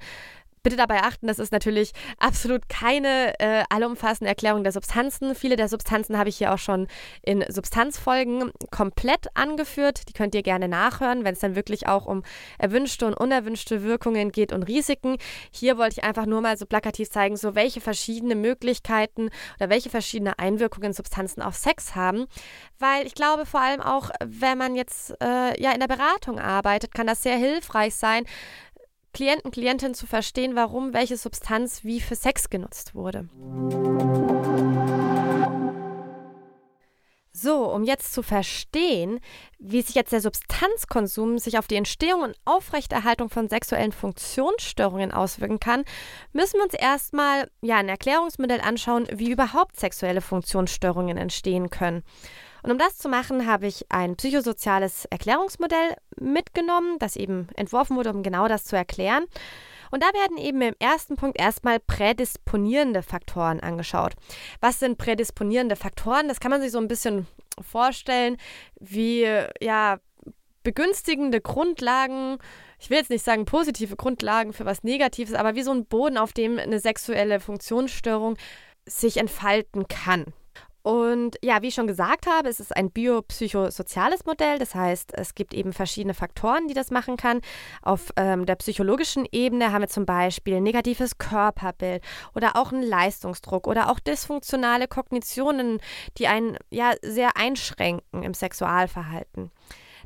[0.68, 5.34] Bitte dabei achten, das ist natürlich absolut keine äh, allumfassende Erklärung der Substanzen.
[5.34, 6.88] Viele der Substanzen habe ich hier auch schon
[7.22, 10.10] in Substanzfolgen komplett angeführt.
[10.10, 12.22] Die könnt ihr gerne nachhören, wenn es dann wirklich auch um
[12.58, 15.16] erwünschte und unerwünschte Wirkungen geht und Risiken.
[15.52, 19.30] Hier wollte ich einfach nur mal so plakativ zeigen, so welche verschiedene Möglichkeiten
[19.62, 22.26] oder welche verschiedene Einwirkungen Substanzen auf Sex haben.
[22.78, 26.94] Weil ich glaube, vor allem auch, wenn man jetzt äh, ja in der Beratung arbeitet,
[26.94, 28.26] kann das sehr hilfreich sein,
[29.18, 33.28] Klienten, Klientinnen zu verstehen, warum welche Substanz wie für Sex genutzt wurde.
[37.32, 39.20] So, um jetzt zu verstehen,
[39.58, 45.60] wie sich jetzt der Substanzkonsum sich auf die Entstehung und Aufrechterhaltung von sexuellen Funktionsstörungen auswirken
[45.60, 45.84] kann,
[46.32, 52.04] müssen wir uns erstmal ja, ein Erklärungsmodell anschauen, wie überhaupt sexuelle Funktionsstörungen entstehen können.
[52.68, 58.10] Und um das zu machen, habe ich ein psychosoziales Erklärungsmodell mitgenommen, das eben entworfen wurde,
[58.10, 59.24] um genau das zu erklären.
[59.90, 64.16] Und da werden eben im ersten Punkt erstmal prädisponierende Faktoren angeschaut.
[64.60, 66.28] Was sind prädisponierende Faktoren?
[66.28, 67.26] Das kann man sich so ein bisschen
[67.62, 68.36] vorstellen
[68.82, 69.26] wie
[69.62, 70.00] ja
[70.64, 72.38] begünstigende Grundlagen.
[72.80, 76.18] Ich will jetzt nicht sagen positive Grundlagen für was Negatives, aber wie so ein Boden,
[76.18, 78.36] auf dem eine sexuelle Funktionsstörung
[78.86, 80.34] sich entfalten kann.
[80.88, 84.58] Und ja, wie ich schon gesagt habe, es ist ein biopsychosoziales Modell.
[84.58, 87.42] Das heißt, es gibt eben verschiedene Faktoren, die das machen kann.
[87.82, 92.02] Auf ähm, der psychologischen Ebene haben wir zum Beispiel negatives Körperbild
[92.36, 95.80] oder auch einen Leistungsdruck oder auch dysfunktionale Kognitionen,
[96.18, 99.52] die einen ja sehr einschränken im Sexualverhalten.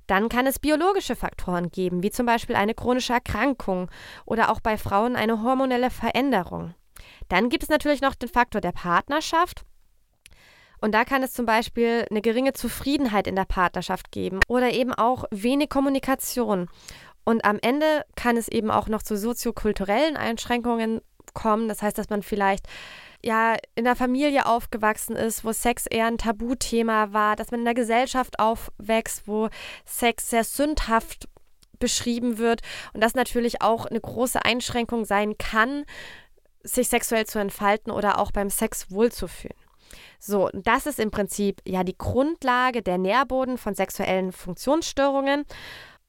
[0.08, 3.92] Dann kann es biologische Faktoren geben, wie zum Beispiel eine chronische Erkrankung
[4.26, 6.74] oder auch bei Frauen eine hormonelle Veränderung.
[7.30, 9.64] Dann gibt es natürlich noch den Faktor der Partnerschaft.
[10.82, 14.94] Und da kann es zum Beispiel eine geringe Zufriedenheit in der Partnerschaft geben oder eben
[14.94, 16.68] auch wenig Kommunikation.
[17.24, 21.02] Und am Ende kann es eben auch noch zu soziokulturellen Einschränkungen
[21.34, 21.68] kommen.
[21.68, 22.66] Das heißt, dass man vielleicht
[23.24, 27.66] ja in der Familie aufgewachsen ist, wo Sex eher ein Tabuthema war, dass man in
[27.66, 29.50] der Gesellschaft aufwächst, wo
[29.86, 31.28] Sex sehr sündhaft
[31.78, 32.62] beschrieben wird
[32.94, 35.86] und das natürlich auch eine große Einschränkung sein kann,
[36.64, 39.61] sich sexuell zu entfalten oder auch beim Sex wohlzufühlen.
[40.24, 45.46] So, das ist im Prinzip ja die Grundlage, der Nährboden von sexuellen Funktionsstörungen.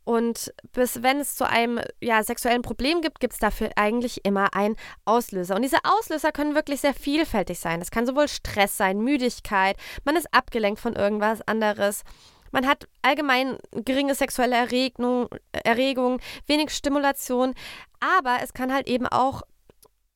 [0.04, 4.54] Und bis wenn es zu einem ja, sexuellen Problem gibt, gibt es dafür eigentlich immer
[4.54, 5.56] einen Auslöser.
[5.56, 7.80] Und diese Auslöser können wirklich sehr vielfältig sein.
[7.80, 12.02] Es kann sowohl Stress sein, Müdigkeit, man ist abgelenkt von irgendwas anderes.
[12.50, 17.54] Man hat allgemein geringe sexuelle Erregung, Erregung, wenig Stimulation,
[18.00, 19.40] aber es kann halt eben auch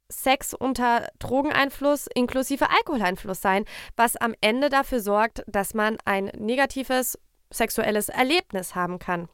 [0.09, 3.65] Sex unter Drogeneinfluss inklusive Alkoholeinfluss sein,
[3.97, 7.19] was am Ende dafür sorgt, dass man ein negatives
[7.51, 9.29] sexuelles Erlebnis haben kann.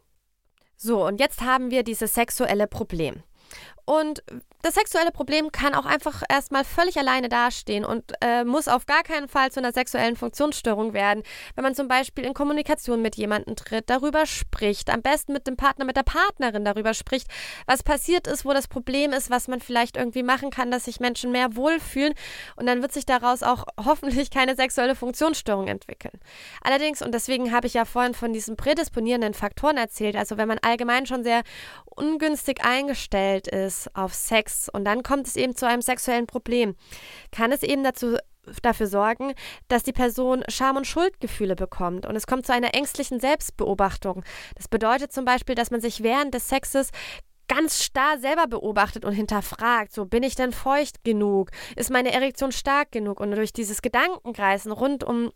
[0.76, 3.22] So, und jetzt haben wir dieses sexuelle Problem.
[3.84, 4.22] Und
[4.62, 9.02] das sexuelle Problem kann auch einfach erstmal völlig alleine dastehen und äh, muss auf gar
[9.02, 11.24] keinen Fall zu einer sexuellen Funktionsstörung werden.
[11.56, 15.56] Wenn man zum Beispiel in Kommunikation mit jemandem tritt, darüber spricht, am besten mit dem
[15.56, 17.26] Partner, mit der Partnerin darüber spricht,
[17.66, 21.00] was passiert ist, wo das Problem ist, was man vielleicht irgendwie machen kann, dass sich
[21.00, 22.14] Menschen mehr wohlfühlen
[22.54, 26.20] und dann wird sich daraus auch hoffentlich keine sexuelle Funktionsstörung entwickeln.
[26.62, 30.60] Allerdings, und deswegen habe ich ja vorhin von diesen prädisponierenden Faktoren erzählt, also wenn man
[30.62, 31.42] allgemein schon sehr
[31.96, 36.76] ungünstig eingestellt ist auf Sex und dann kommt es eben zu einem sexuellen Problem,
[37.30, 38.16] kann es eben dazu
[38.62, 39.34] dafür sorgen,
[39.68, 44.24] dass die Person Scham- und Schuldgefühle bekommt und es kommt zu einer ängstlichen Selbstbeobachtung.
[44.56, 46.90] Das bedeutet zum Beispiel, dass man sich während des Sexes
[47.48, 51.50] ganz starr selber beobachtet und hinterfragt, so bin ich denn feucht genug?
[51.76, 53.20] Ist meine Erektion stark genug?
[53.20, 55.30] Und durch dieses Gedankenkreisen rund um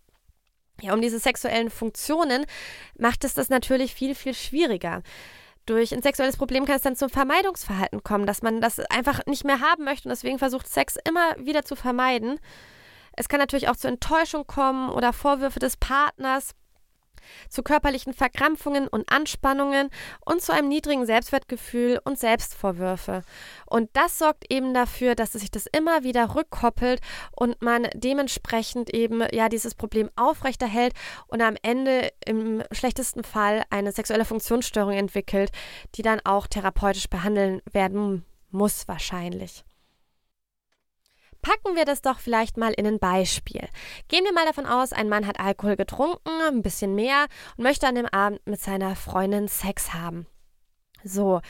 [0.83, 2.45] ja, um diese sexuellen Funktionen
[2.99, 5.03] macht es das natürlich viel, viel schwieriger.
[5.67, 9.45] Durch ein sexuelles Problem kann es dann zum Vermeidungsverhalten kommen, dass man das einfach nicht
[9.45, 12.39] mehr haben möchte und deswegen versucht, Sex immer wieder zu vermeiden.
[13.17, 16.55] Es kann natürlich auch zu Enttäuschung kommen oder Vorwürfe des Partners
[17.49, 19.91] zu körperlichen Verkrampfungen und Anspannungen
[20.25, 23.23] und zu einem niedrigen Selbstwertgefühl und Selbstvorwürfe.
[23.67, 27.01] Und das sorgt eben dafür, dass sich das immer wieder rückkoppelt
[27.33, 30.95] und man dementsprechend eben ja dieses Problem aufrechterhält
[31.27, 35.51] und am Ende im schlechtesten Fall eine sexuelle Funktionsstörung entwickelt,
[35.95, 39.66] die dann auch therapeutisch behandeln werden muss wahrscheinlich.
[41.47, 43.69] Packen wir das doch vielleicht mal in ein Beispiel.
[44.09, 47.87] Gehen wir mal davon aus, ein Mann hat Alkohol getrunken, ein bisschen mehr und möchte
[47.87, 50.27] an dem Abend mit seiner Freundin Sex haben.
[51.05, 51.41] So,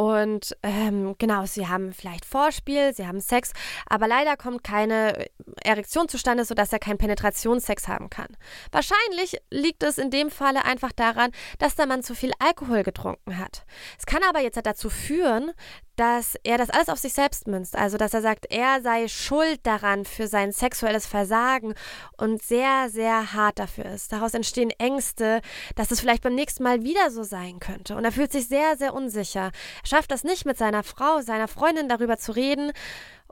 [0.00, 3.52] und ähm, genau, sie haben vielleicht Vorspiel, sie haben Sex,
[3.84, 5.26] aber leider kommt keine
[5.62, 8.34] Erektion zustande, sodass er keinen Penetrationssex haben kann.
[8.72, 13.36] Wahrscheinlich liegt es in dem Falle einfach daran, dass der Mann zu viel Alkohol getrunken
[13.36, 13.66] hat.
[13.98, 15.52] Es kann aber jetzt dazu führen,
[16.00, 17.76] dass er das alles auf sich selbst münzt.
[17.76, 21.74] Also, dass er sagt, er sei schuld daran für sein sexuelles Versagen
[22.16, 24.10] und sehr, sehr hart dafür ist.
[24.10, 25.42] Daraus entstehen Ängste,
[25.74, 27.96] dass es vielleicht beim nächsten Mal wieder so sein könnte.
[27.96, 29.50] Und er fühlt sich sehr, sehr unsicher.
[29.82, 32.72] Er schafft das nicht, mit seiner Frau, seiner Freundin darüber zu reden.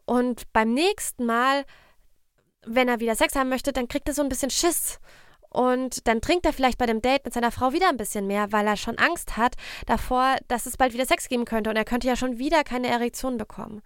[0.04, 1.64] Und beim nächsten Mal,
[2.66, 4.98] wenn er wieder Sex haben möchte, dann kriegt er so ein bisschen Schiss
[5.50, 8.52] und dann trinkt er vielleicht bei dem Date mit seiner Frau wieder ein bisschen mehr,
[8.52, 9.54] weil er schon Angst hat
[9.86, 11.70] davor, dass es bald wieder Sex geben könnte.
[11.70, 13.82] Und er könnte ja schon wieder keine Erektion bekommen.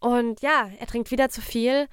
[0.00, 1.88] Und ja, er trinkt wieder zu viel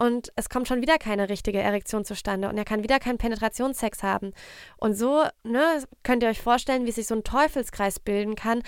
[0.00, 4.02] und es kommt schon wieder keine richtige Erektion zustande und er kann wieder keinen Penetrationssex
[4.02, 4.32] haben.
[4.78, 8.62] Und so ne, könnt ihr euch vorstellen, wie sich so ein Teufelskreis bilden kann,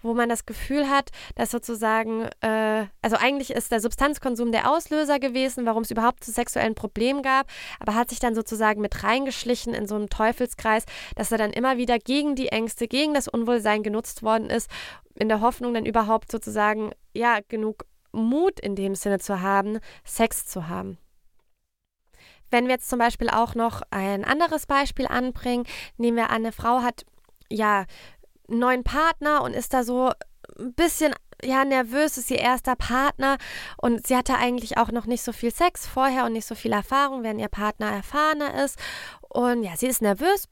[0.00, 5.18] wo man das Gefühl hat, dass sozusagen, äh, also eigentlich ist der Substanzkonsum der Auslöser
[5.18, 7.48] gewesen, warum es überhaupt zu sexuellen Problemen gab,
[7.80, 11.76] aber hat sich dann sozusagen mit reingeschlichen in so einen Teufelskreis, dass er dann immer
[11.76, 14.70] wieder gegen die Ängste, gegen das Unwohlsein genutzt worden ist,
[15.16, 20.46] in der Hoffnung dann überhaupt sozusagen, ja, genug Mut in dem Sinne zu haben, Sex
[20.46, 20.98] zu haben.
[22.50, 25.66] Wenn wir jetzt zum Beispiel auch noch ein anderes Beispiel anbringen,
[25.96, 27.04] nehmen wir an, eine Frau hat
[27.50, 27.84] ja
[28.48, 30.12] einen neuen Partner und ist da so
[30.58, 33.36] ein bisschen ja nervös, ist ihr erster Partner
[33.76, 36.72] und sie hatte eigentlich auch noch nicht so viel Sex vorher und nicht so viel
[36.72, 38.78] Erfahrung, wenn ihr Partner erfahrener ist
[39.28, 40.48] und ja, sie ist nervös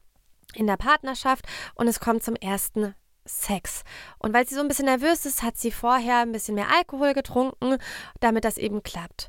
[0.54, 2.94] in der Partnerschaft und es kommt zum ersten
[3.26, 3.82] Sex.
[4.18, 7.14] Und weil sie so ein bisschen nervös ist, hat sie vorher ein bisschen mehr Alkohol
[7.14, 7.76] getrunken,
[8.20, 9.28] damit das eben klappt.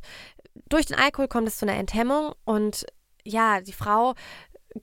[0.70, 2.86] Durch den Alkohol kommt es zu einer Enthemmung und
[3.24, 4.14] ja, die Frau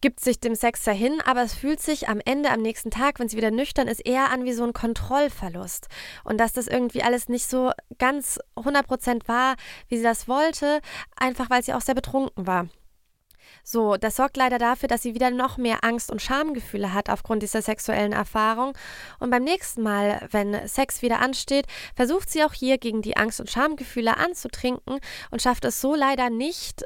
[0.00, 3.29] gibt sich dem Sex dahin, aber es fühlt sich am Ende, am nächsten Tag, wenn
[3.29, 5.88] sie wieder nüchtern ist, eher an wie so ein Kontrollverlust.
[6.24, 9.55] Und dass das irgendwie alles nicht so ganz 100% war,
[9.88, 10.81] wie sie das wollte,
[11.16, 12.68] einfach weil sie auch sehr betrunken war.
[13.66, 17.42] So, das sorgt leider dafür, dass sie wieder noch mehr Angst und Schamgefühle hat aufgrund
[17.42, 18.74] dieser sexuellen Erfahrung.
[19.18, 23.40] Und beim nächsten Mal, wenn Sex wieder ansteht, versucht sie auch hier gegen die Angst
[23.40, 25.00] und Schamgefühle anzutrinken
[25.31, 26.85] und schafft es so leider nicht,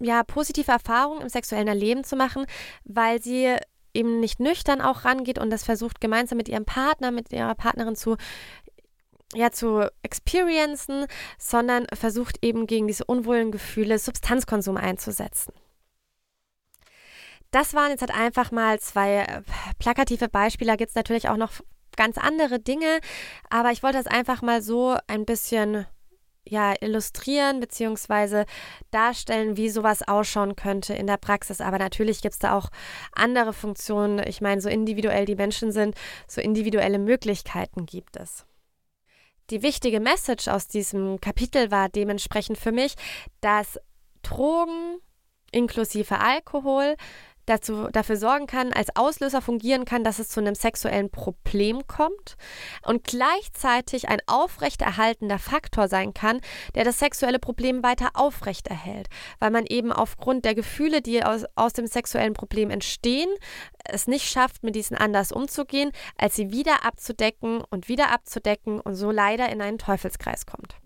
[0.00, 2.44] ja, positive Erfahrungen im sexuellen Erleben zu machen,
[2.84, 3.56] weil sie
[3.94, 7.96] eben nicht nüchtern auch rangeht und das versucht gemeinsam mit ihrem Partner, mit ihrer Partnerin
[7.96, 8.16] zu
[9.34, 11.06] ja, zu experiencen,
[11.38, 15.52] sondern versucht eben gegen diese unwohlen Gefühle Substanzkonsum einzusetzen.
[17.50, 19.42] Das waren jetzt halt einfach mal zwei äh,
[19.78, 20.72] plakative Beispiele.
[20.72, 21.52] Da gibt es natürlich auch noch
[21.96, 23.00] ganz andere Dinge,
[23.50, 25.86] aber ich wollte das einfach mal so ein bisschen
[26.50, 28.44] ja, illustrieren bzw.
[28.90, 31.60] darstellen, wie sowas ausschauen könnte in der Praxis.
[31.60, 32.68] Aber natürlich gibt es da auch
[33.12, 34.20] andere Funktionen.
[34.26, 35.94] Ich meine, so individuell die Menschen sind,
[36.26, 38.46] so individuelle Möglichkeiten gibt es.
[39.50, 42.94] Die wichtige Message aus diesem Kapitel war dementsprechend für mich,
[43.40, 43.78] dass
[44.22, 44.98] Drogen
[45.52, 46.96] inklusive Alkohol
[47.48, 52.36] dazu, dafür sorgen kann, als Auslöser fungieren kann, dass es zu einem sexuellen Problem kommt
[52.84, 56.40] und gleichzeitig ein aufrechterhaltender Faktor sein kann,
[56.74, 59.08] der das sexuelle Problem weiter aufrechterhält,
[59.38, 63.30] weil man eben aufgrund der Gefühle, die aus, aus dem sexuellen Problem entstehen,
[63.84, 68.94] es nicht schafft, mit diesen anders umzugehen, als sie wieder abzudecken und wieder abzudecken und
[68.94, 70.76] so leider in einen Teufelskreis kommt.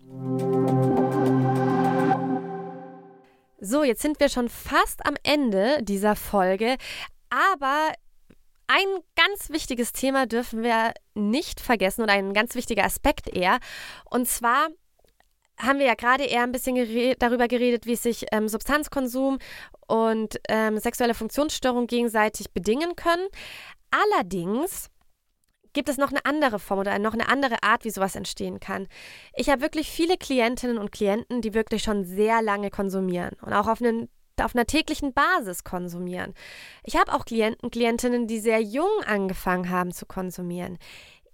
[3.65, 6.75] So, jetzt sind wir schon fast am Ende dieser Folge,
[7.29, 7.93] aber
[8.67, 13.59] ein ganz wichtiges Thema dürfen wir nicht vergessen oder ein ganz wichtiger Aspekt eher.
[14.03, 14.67] Und zwar
[15.57, 19.39] haben wir ja gerade eher ein bisschen gered darüber geredet, wie sich ähm, Substanzkonsum
[19.87, 23.29] und ähm, sexuelle Funktionsstörung gegenseitig bedingen können.
[23.91, 24.89] Allerdings
[25.73, 28.87] gibt es noch eine andere Form oder noch eine andere Art, wie sowas entstehen kann.
[29.35, 33.67] Ich habe wirklich viele Klientinnen und Klienten, die wirklich schon sehr lange konsumieren und auch
[33.67, 34.09] auf einen
[34.41, 36.33] auf einer täglichen Basis konsumieren.
[36.83, 40.79] Ich habe auch Klienten, Klientinnen, die sehr jung angefangen haben zu konsumieren.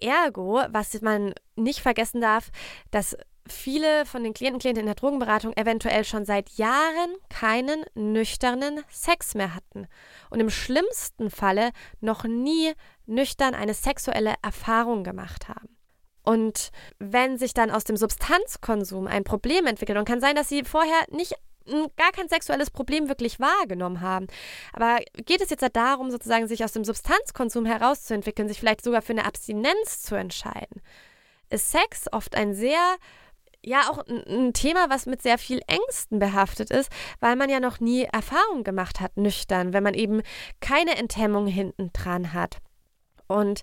[0.02, 2.50] Ergo, was man nicht vergessen darf,
[2.92, 3.16] dass
[3.52, 9.36] viele von den Klienten, Klienten in der Drogenberatung eventuell schon seit Jahren keinen nüchternen Sex
[9.36, 9.88] mehr hatten
[10.30, 12.74] und im schlimmsten Falle noch nie
[13.10, 15.76] nüchtern eine sexuelle Erfahrung gemacht haben.
[16.24, 20.64] Und wenn sich dann aus dem Substanzkonsum ein Problem entwickelt, und kann sein, dass sie
[20.64, 21.36] vorher nicht
[21.98, 24.28] gar kein sexuelles Problem wirklich wahrgenommen haben.
[24.74, 29.14] Aber geht es jetzt darum, sozusagen sich aus dem Substanzkonsum herauszuentwickeln, sich vielleicht sogar für
[29.14, 30.82] eine Abstinenz zu entscheiden,
[31.50, 32.80] ist Sex oft ein sehr
[33.62, 36.90] ja auch ein, Thema, was mit sehr viel Ängsten behaftet ist,
[37.20, 40.22] weil man ja noch nie Erfahrung gemacht hat, nüchtern, wenn man eben
[40.62, 42.60] keine Enthemmung hinten dran hat.
[43.30, 43.62] Und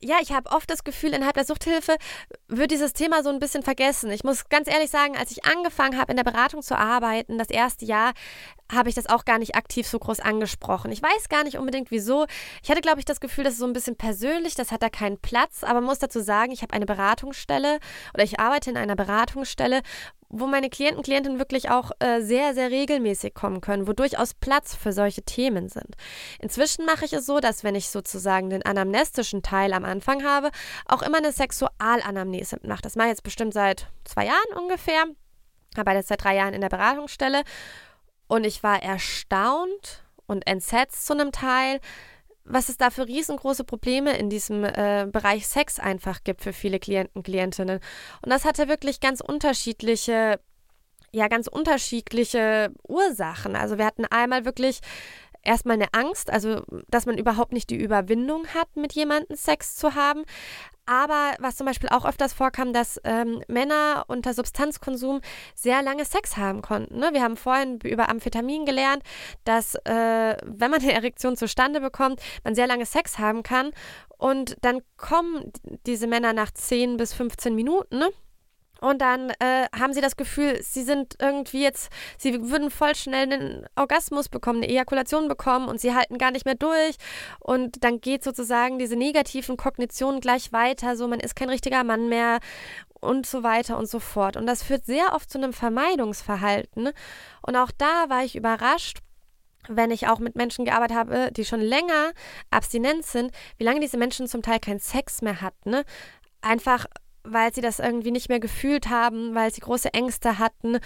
[0.00, 1.96] ja, ich habe oft das Gefühl, innerhalb der Suchthilfe
[2.46, 4.10] wird dieses Thema so ein bisschen vergessen.
[4.10, 7.50] Ich muss ganz ehrlich sagen, als ich angefangen habe, in der Beratung zu arbeiten, das
[7.50, 8.12] erste Jahr,
[8.72, 10.92] habe ich das auch gar nicht aktiv so groß angesprochen.
[10.92, 12.26] Ich weiß gar nicht unbedingt wieso.
[12.62, 14.90] Ich hatte, glaube ich, das Gefühl, das ist so ein bisschen persönlich, das hat da
[14.90, 15.64] keinen Platz.
[15.64, 17.78] Aber man muss dazu sagen, ich habe eine Beratungsstelle
[18.14, 19.80] oder ich arbeite in einer Beratungsstelle,
[20.30, 24.74] wo meine Klienten, Klientinnen wirklich auch äh, sehr, sehr regelmäßig kommen können, wo durchaus Platz
[24.74, 25.96] für solche Themen sind.
[26.40, 30.50] Inzwischen mache ich es so, dass wenn ich sozusagen den anamnestischen Teil am Anfang habe,
[30.86, 32.82] auch immer eine Sexualanamnese mache.
[32.82, 35.04] Das mache ich jetzt bestimmt seit zwei Jahren ungefähr.
[35.76, 37.42] Arbeite jetzt seit drei Jahren in der Beratungsstelle
[38.26, 41.80] und ich war erstaunt und entsetzt zu einem Teil,
[42.48, 46.78] was es da für riesengroße Probleme in diesem äh, Bereich Sex einfach gibt für viele
[46.78, 47.80] Klienten, Klientinnen.
[48.22, 50.40] Und das hatte wirklich ganz unterschiedliche,
[51.12, 53.54] ja, ganz unterschiedliche Ursachen.
[53.56, 54.80] Also wir hatten einmal wirklich
[55.48, 59.94] erstmal eine Angst, also dass man überhaupt nicht die Überwindung hat, mit jemandem Sex zu
[59.94, 60.24] haben.
[60.86, 65.20] Aber was zum Beispiel auch öfters vorkam, dass ähm, Männer unter Substanzkonsum
[65.54, 66.98] sehr lange Sex haben konnten.
[66.98, 67.10] Ne?
[67.12, 69.02] Wir haben vorhin über Amphetamin gelernt,
[69.44, 73.70] dass äh, wenn man eine Erektion zustande bekommt, man sehr lange Sex haben kann.
[74.16, 75.52] Und dann kommen
[75.86, 77.98] diese Männer nach 10 bis 15 Minuten.
[77.98, 78.10] Ne?
[78.80, 83.32] Und dann äh, haben sie das Gefühl, sie sind irgendwie jetzt, sie würden voll schnell
[83.32, 86.96] einen Orgasmus bekommen, eine Ejakulation bekommen und sie halten gar nicht mehr durch.
[87.40, 92.08] Und dann geht sozusagen diese negativen Kognitionen gleich weiter, so man ist kein richtiger Mann
[92.08, 92.38] mehr
[93.00, 94.36] und so weiter und so fort.
[94.36, 96.90] Und das führt sehr oft zu einem Vermeidungsverhalten.
[97.42, 98.98] Und auch da war ich überrascht,
[99.68, 102.12] wenn ich auch mit Menschen gearbeitet habe, die schon länger
[102.50, 105.70] abstinent sind, wie lange diese Menschen zum Teil keinen Sex mehr hatten.
[105.70, 105.84] Ne?
[106.40, 106.86] Einfach
[107.32, 110.78] weil sie das irgendwie nicht mehr gefühlt haben, weil sie große Ängste hatten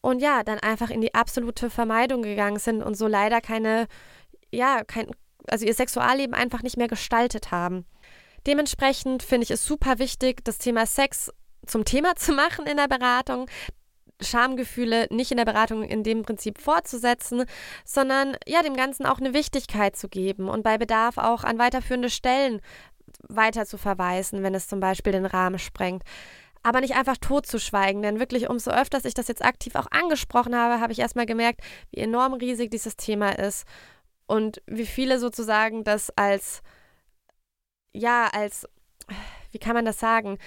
[0.00, 3.86] und ja, dann einfach in die absolute Vermeidung gegangen sind und so leider keine,
[4.50, 5.10] ja, kein,
[5.48, 7.84] also ihr Sexualleben einfach nicht mehr gestaltet haben.
[8.46, 11.30] Dementsprechend finde ich es super wichtig, das Thema Sex
[11.66, 13.46] zum Thema zu machen in der Beratung,
[14.22, 17.44] Schamgefühle nicht in der Beratung in dem Prinzip fortzusetzen,
[17.84, 22.10] sondern ja, dem Ganzen auch eine Wichtigkeit zu geben und bei Bedarf auch an weiterführende
[22.10, 22.60] Stellen
[23.28, 26.02] weiter zu verweisen, wenn es zum Beispiel den Rahmen sprengt.
[26.62, 30.80] Aber nicht einfach totzuschweigen, denn wirklich umso öfter ich das jetzt aktiv auch angesprochen habe,
[30.80, 33.66] habe ich erstmal gemerkt, wie enorm riesig dieses Thema ist
[34.26, 36.62] und wie viele sozusagen das als,
[37.92, 38.68] ja, als,
[39.52, 40.38] wie kann man das sagen,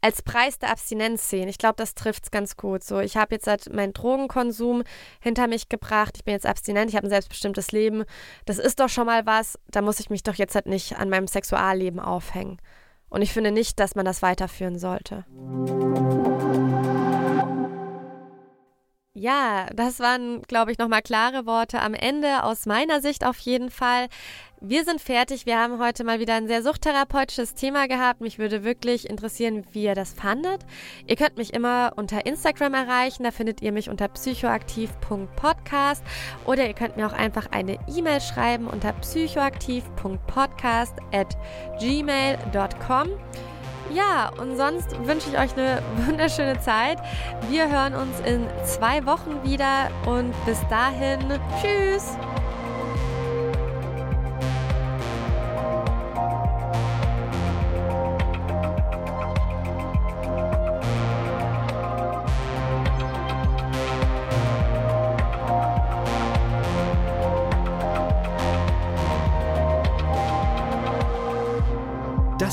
[0.00, 1.48] als Preis der Abstinenz sehen.
[1.48, 2.84] Ich glaube, das trifft es ganz gut.
[2.84, 4.84] So, ich habe jetzt halt meinen Drogenkonsum
[5.20, 6.14] hinter mich gebracht.
[6.16, 8.04] Ich bin jetzt abstinent, ich habe ein selbstbestimmtes Leben.
[8.44, 9.58] Das ist doch schon mal was.
[9.68, 12.58] Da muss ich mich doch jetzt halt nicht an meinem Sexualleben aufhängen.
[13.08, 15.24] Und ich finde nicht, dass man das weiterführen sollte.
[19.18, 23.70] Ja, das waren, glaube ich, nochmal klare Worte am Ende, aus meiner Sicht auf jeden
[23.70, 24.08] Fall.
[24.60, 25.46] Wir sind fertig.
[25.46, 28.20] Wir haben heute mal wieder ein sehr suchttherapeutisches Thema gehabt.
[28.20, 30.66] Mich würde wirklich interessieren, wie ihr das fandet.
[31.06, 33.24] Ihr könnt mich immer unter Instagram erreichen.
[33.24, 36.04] Da findet ihr mich unter psychoaktiv.podcast
[36.44, 41.38] oder ihr könnt mir auch einfach eine E-Mail schreiben unter psychoaktiv.podcast at
[41.80, 43.08] gmail.com.
[43.92, 46.98] Ja, und sonst wünsche ich euch eine wunderschöne Zeit.
[47.48, 51.20] Wir hören uns in zwei Wochen wieder und bis dahin,
[51.60, 52.16] tschüss!